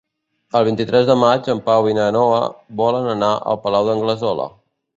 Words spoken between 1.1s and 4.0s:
maig en Pau i na Noa volen anar al Palau